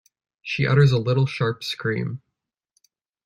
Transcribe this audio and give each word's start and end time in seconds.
She 0.41 0.65
utters 0.65 0.91
a 0.91 0.97
little 0.97 1.27
sharp 1.27 1.63
scream. 1.63 2.23